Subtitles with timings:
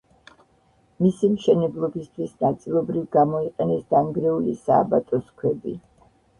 [1.05, 5.79] მისი მშენებლობისთვის ნაწილობრივ გამოიყენეს დანგრეული სააბატოს ქვები.